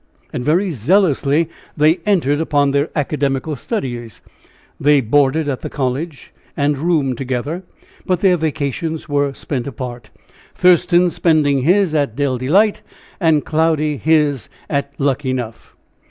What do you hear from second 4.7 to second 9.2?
They boarded at the college and roomed together. But their vacations